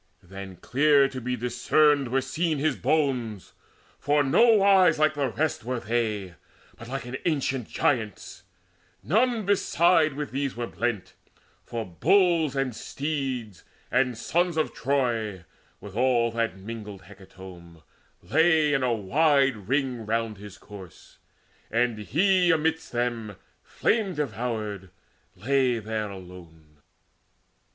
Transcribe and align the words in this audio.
Then 0.23 0.55
clear 0.55 1.07
to 1.07 1.21
be 1.21 1.35
discerned 1.35 2.07
were 2.07 2.21
seen 2.21 2.57
His 2.57 2.75
bones; 2.75 3.53
for 3.99 4.23
nowise 4.23 4.97
like 4.97 5.13
the 5.13 5.29
rest 5.29 5.63
were 5.63 5.79
they, 5.79 6.33
But 6.75 6.87
like 6.89 7.05
an 7.05 7.17
ancient 7.23 7.69
Giant's; 7.69 8.41
none 9.03 9.45
beside 9.45 10.13
With 10.13 10.31
these 10.31 10.55
were 10.55 10.65
blent; 10.65 11.13
for 11.63 11.85
bulls 11.85 12.55
and 12.55 12.75
steeds, 12.75 13.63
and 13.91 14.17
sons 14.17 14.57
Of 14.57 14.73
Troy, 14.73 15.45
with 15.79 15.95
all 15.95 16.31
that 16.31 16.57
mingled 16.57 17.03
hecatomb, 17.03 17.83
Lay 18.23 18.73
in 18.73 18.81
a 18.81 18.93
wide 18.95 19.67
ring 19.69 20.07
round 20.07 20.39
his 20.39 20.57
corse, 20.57 21.19
and 21.69 21.99
he 21.99 22.49
Amidst 22.49 22.91
them, 22.91 23.35
flame 23.63 24.15
devoured, 24.15 24.89
lay 25.35 25.77
there 25.77 26.09
alone. 26.09 26.77